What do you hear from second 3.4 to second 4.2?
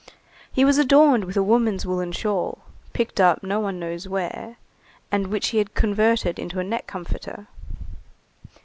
no one knows